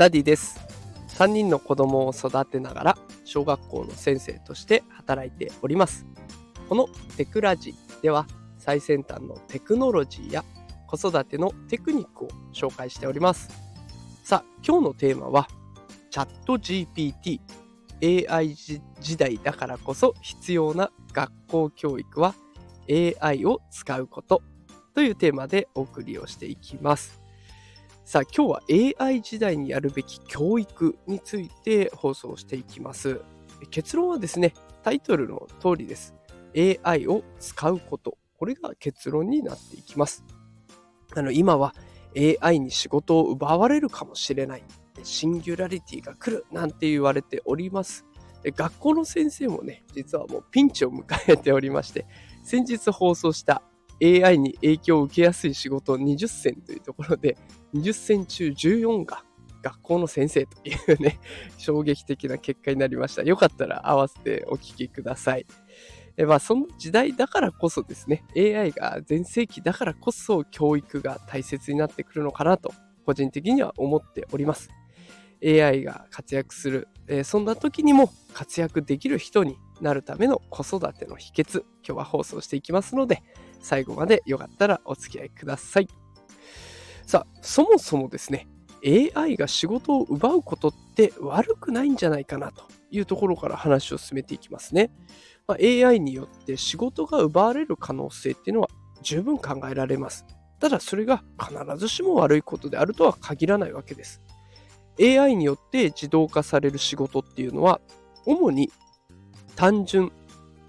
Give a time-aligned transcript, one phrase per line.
[0.00, 0.58] ダディです。
[1.18, 6.06] 3人の子供を育てながら小学校の先生として働いております。
[6.70, 6.88] この
[7.18, 8.26] テクラジでは
[8.56, 10.44] 最先端のテクノロジーや
[10.86, 13.50] 子育てのテクニックを紹介しております。
[14.24, 15.48] さあ今日のテーマは
[16.08, 17.40] チャット GPT
[18.26, 22.34] AI 時代だからこそ必要な学校教育は
[22.88, 24.40] AI を使うこと
[24.94, 27.19] というテーマでお送りをしていきます。
[28.04, 28.62] さあ今日は
[28.98, 33.20] AI 時代にやるべき教育について放送していきます。
[33.70, 36.14] 結論はですね、タイトルの通りです。
[36.56, 38.18] AI を使うこと。
[38.36, 40.24] これが結論になっていきます。
[41.14, 41.74] あの今は
[42.16, 44.64] AI に仕事を奪われるかもしれない。
[45.02, 48.04] シンギュラリティが来るなんて言われております。
[48.44, 52.06] 学校の先生もね、実はもうピンチを迎えておりまして、
[52.42, 53.62] 先日放送した
[54.02, 57.36] AI に影響を受けやすい仕事20選というところで、
[57.74, 59.24] 20選中14が
[59.62, 61.18] 学校の先生というね、
[61.58, 63.22] 衝撃的な結果になりました。
[63.22, 65.46] よかったら合わせてお聞きください。
[66.16, 72.72] えまあ、その時代だからこそですね、AI が全盛期だからこそ教育が大切になってくるのかなと、
[73.06, 74.70] 個人的には思っております。
[75.42, 83.22] AI が活躍する、えー、そんな時にも活躍できる人になるための子育ての秘訣、今日は放送していきますので、
[83.60, 85.88] 最後までよかったらお付き合いください。
[87.10, 88.46] さあ、そもそもですね、
[88.86, 94.92] AI が仕事を奪うことって悪くないんじゃないかなというところから話を進めていきますね。
[95.48, 98.68] まあ、AI によって仕事が奪われる可能性っていうのは
[99.02, 100.24] 十分考えられます。
[100.60, 104.22] ただそれが必ずしも悪いことであるとは限らないわけです。
[105.00, 107.80] AI によって自動化される仕事っていうのは
[108.24, 108.70] 主に
[109.56, 110.12] 単純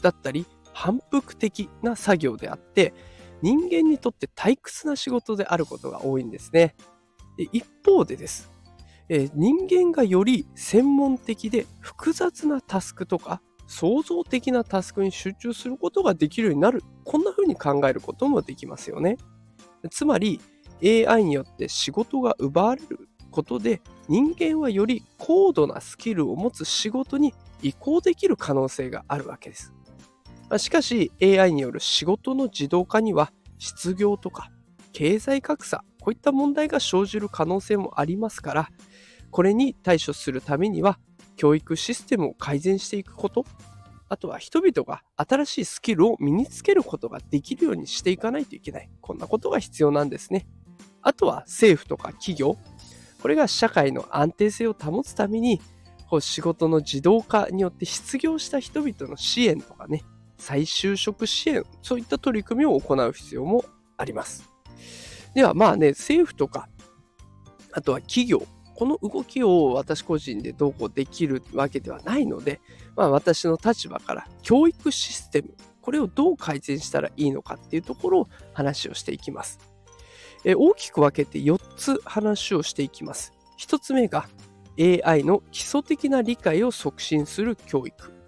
[0.00, 2.94] だったり反復的な作業であって
[3.42, 6.74] 人間にとって退屈な仕事であることが多いんですね。
[7.36, 8.50] で一方でです、
[9.08, 19.16] えー、人間がより専門的で複雑なタスクとか創造的なタスクに集中することができるようになるこんな風に考えることもできますよね。
[19.90, 20.40] つまり
[20.82, 27.32] AI によって仕事が奪われることで人間はより高度なスキルを持つ仕事に
[27.62, 29.72] 移行できる可能性があるわけです。
[30.58, 34.50] しかし AI による仕事の自動化には失業とか
[34.92, 38.68] 経済格差こういった問題が生じる可能性もありますから
[39.30, 40.98] これに対処するためには
[41.36, 43.44] 教育システムを改善していくこと
[44.10, 48.90] あとは人々が新しいスキルを身につけることができるようにしていかないといけない。
[49.00, 50.48] こんなことが必要なんですね。
[51.00, 52.58] あとは政府とか企業
[53.22, 55.60] これが社会の安定性を保つために
[56.08, 60.02] こう仕事の自動化によって失業した人々の支援とかね
[60.40, 63.64] 再就職支援、そういった取り組みを行う必要も
[63.96, 64.50] あります。
[65.34, 66.68] では、まあね、政府とか、
[67.72, 68.42] あとは企業、
[68.74, 72.60] この動きを私個人でどうこうできるわけではないので、
[72.96, 79.58] まあ、私の立場から教育システム、これをどう改善したらいいのかっていうところを話をしていきます。
[80.44, 83.34] え大きく分けて4つ話をしていきます。
[83.58, 84.26] 1つ目が
[84.78, 88.19] AI の基礎的な理解を促進する教育。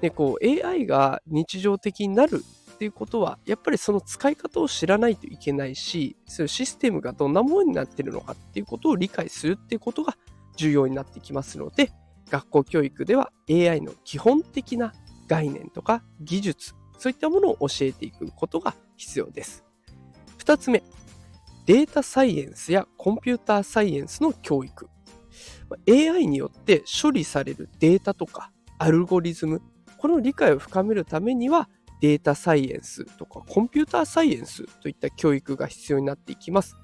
[0.00, 10.16] でこう AI が日常的になるっていうことはやっぱりその使い方を知らないといけないしそういうシステムがどんなものになってるのかっていうことを理解するっていうことが
[10.56, 11.90] 重要になってきますので
[12.30, 14.92] 学校教育では AI の基本的な
[15.26, 19.64] 概念とか技術そういったものを教えていくことが必要です。
[20.38, 20.82] 2つ目
[21.66, 24.88] データサイエンスやコンピューターサイエンスの教育
[25.86, 29.60] AI によって処理されるデータとかアルゴリズム
[29.98, 31.68] この理解を深めるためには
[32.00, 36.76] データサイエンスとかコンピューターサイエンスといった教育が必要になっていきます。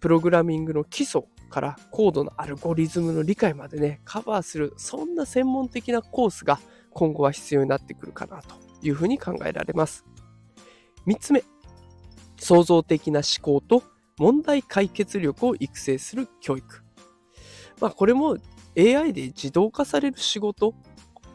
[0.00, 10.04] プログラミングの基礎から高度なアルゴリズムの理解までね、カバーする、そんな専門的なコースが今後は必要になってくるかなというふうに考えられます。
[11.06, 11.42] 3つ目、
[12.36, 13.82] 創造的な思考と
[14.18, 16.82] 問題解決力を育成する教育。
[17.80, 18.36] まあこれも
[18.76, 20.74] AI で自動化される仕事、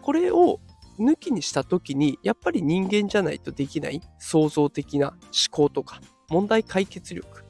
[0.04, 0.60] これを
[1.00, 5.20] 抜きにした時にやっぱり人間じゃないとできない創造的な思
[5.52, 7.44] 考とか問題解決力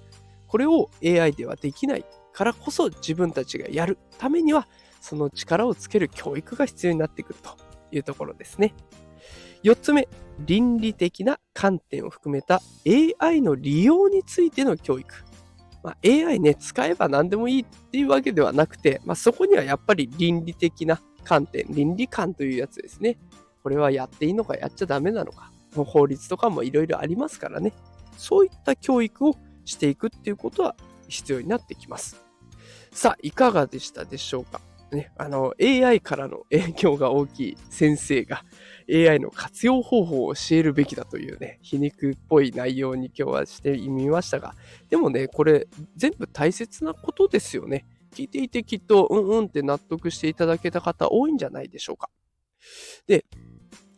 [0.48, 4.68] これを AI ではできないからこそ自分たちがやるためには
[5.02, 7.58] その力をつける教育が必要になってくると
[7.92, 8.74] いうところですね。
[9.64, 10.08] 4つ目、
[10.40, 12.62] 倫理的な観点を含めた
[13.22, 15.14] AI の利用についての教育。
[15.84, 23.18] まあ、AI ね、使えば何でもいいっていうわけではなくて、まあ、そこにはやっぱり倫理的な観点、倫理観というやつですね。
[23.64, 25.52] これはやっていいのかやっちゃダメなのか。
[25.76, 27.74] 法律とかもいろいろありますからね。
[28.18, 29.36] そういった教育を
[29.66, 30.76] していくっていうことは
[31.08, 32.22] 必要になってきます。
[32.92, 34.62] さあ、いかがでしたでしょうか？
[34.92, 38.44] ね、あの、AI からの影響が大きい先生が
[38.88, 44.54] AI の活用方法を教えるべきだというね、皮肉っぽい内容に今日はしてみましたが、
[44.92, 47.88] でもね、これ全部大切なことですよね。
[48.14, 52.10] 聞いていてきっと、うんうんって納得していただけた方多いんじゃないでしょうか。
[53.08, 53.26] で、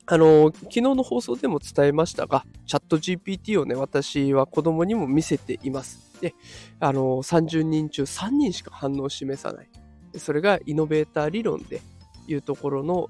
[0.07, 6.19] あの、昨日の放送でも伝えましたが、チャット GPT をね、私は子供にも見せています。
[6.21, 6.35] で、
[6.79, 9.69] あの、30人中3人しか反応を示さない。
[10.17, 11.81] それがイノベーター理論で
[12.27, 13.09] いうところの、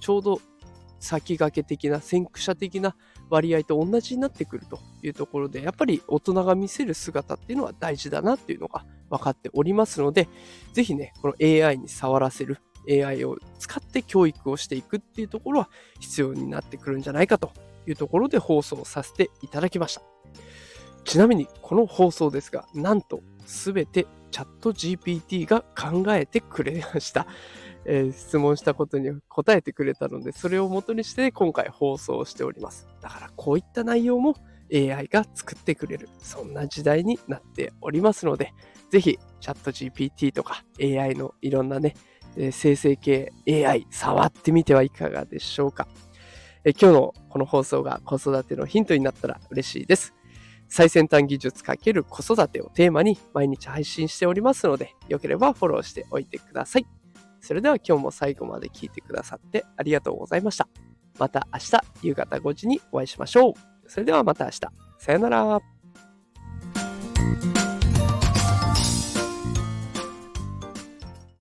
[0.00, 0.40] ちょうど
[0.98, 2.96] 先駆け的な先駆者的な
[3.30, 10.28] 割合と同じになってくるとというところでやっぱり大人が見せる姿っていうのは大事だなっていうのが分かっておりますので
[10.72, 12.58] ぜひねこの AI に触らせる
[12.90, 15.70] AI を使って教育をしていくっていうところは
[16.00, 17.52] 必要になってくるんじゃないかと
[17.86, 20.02] いうところで放送させていただきました
[21.04, 27.28] ちなみにこの放送ですがなんと全てチャット GPT が考えてくれました
[27.86, 32.86] えー、質問したことに答えてくれたので、それを元にして今回放送しております。
[33.00, 34.34] だからこういった内容も
[34.72, 38.52] AI が作ってくれる、そんな時代になっておりますので、
[38.90, 41.94] ぜひチャット GPT とか AI のいろんなね、
[42.52, 45.88] 生成系 AI 触ってみてはいかがでしょうか。
[46.64, 50.14] 今日のこの放送が子育てのヒントになったら嬉しいです。
[50.68, 56.86] 最先端技術×子育てをテーマに毎日配信しておりますので、よければフォローしておいてください。
[57.40, 60.68] それでは今日も最後まで聞いてくださってありがとうございました。
[61.18, 63.75] また明日夕方5時にお会いしましょう。
[63.88, 64.60] それではまた明日。
[64.98, 65.75] さよなら。